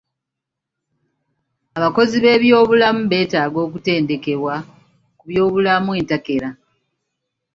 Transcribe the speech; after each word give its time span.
Abakozi 1.77 2.15
b'ebyobulamu 2.23 3.01
beetaga 3.11 3.57
okutendekebwa 3.67 4.55
ku 5.17 5.23
by'obulamu 5.29 5.89
entakera. 5.99 6.49